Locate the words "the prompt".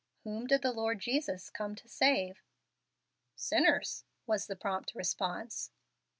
4.47-4.93